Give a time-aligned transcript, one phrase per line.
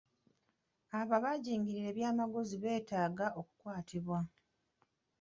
[0.97, 4.19] Abo abajingirira ebyamaguzi beetaaga okukwatibwa.